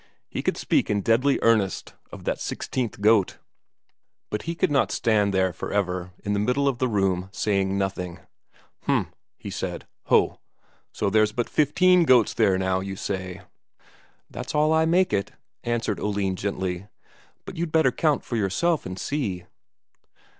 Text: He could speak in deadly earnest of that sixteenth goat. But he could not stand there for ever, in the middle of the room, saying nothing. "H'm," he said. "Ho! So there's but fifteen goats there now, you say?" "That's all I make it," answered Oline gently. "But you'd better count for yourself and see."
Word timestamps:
He 0.27 0.41
could 0.41 0.57
speak 0.57 0.89
in 0.89 1.01
deadly 1.01 1.37
earnest 1.43 1.93
of 2.11 2.23
that 2.23 2.39
sixteenth 2.39 3.01
goat. 3.01 3.37
But 4.31 4.41
he 4.49 4.55
could 4.55 4.71
not 4.71 4.91
stand 4.91 5.31
there 5.31 5.53
for 5.53 5.71
ever, 5.71 6.11
in 6.23 6.33
the 6.33 6.39
middle 6.39 6.67
of 6.67 6.79
the 6.79 6.87
room, 6.87 7.29
saying 7.31 7.77
nothing. 7.77 8.19
"H'm," 8.85 9.13
he 9.37 9.51
said. 9.51 9.85
"Ho! 10.05 10.39
So 10.91 11.11
there's 11.11 11.33
but 11.33 11.47
fifteen 11.51 12.05
goats 12.05 12.33
there 12.33 12.57
now, 12.57 12.79
you 12.79 12.95
say?" 12.95 13.41
"That's 14.27 14.55
all 14.55 14.73
I 14.73 14.85
make 14.85 15.13
it," 15.13 15.33
answered 15.63 15.99
Oline 15.99 16.35
gently. 16.35 16.87
"But 17.45 17.57
you'd 17.57 17.71
better 17.71 17.91
count 17.91 18.23
for 18.25 18.37
yourself 18.37 18.87
and 18.87 18.97
see." 18.97 19.43